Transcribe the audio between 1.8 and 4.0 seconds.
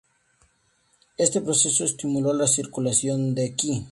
estimuló la circulación de qi.